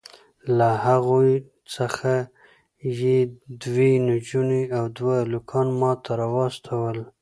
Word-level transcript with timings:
له 0.57 0.69
هغوی 0.85 1.31
څخه 1.75 2.13
یې 3.01 3.17
دوې 3.61 3.91
نجوني 4.09 4.63
او 4.77 4.83
دوه 4.97 5.15
هلکان 5.23 5.67
ماته 5.81 6.11
راواستول. 6.21 6.97